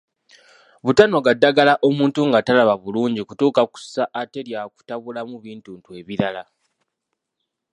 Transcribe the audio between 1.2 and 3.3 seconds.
ddagala omuntu nga talaba bulungi